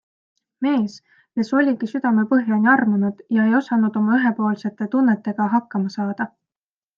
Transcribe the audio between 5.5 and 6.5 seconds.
hakkama saada.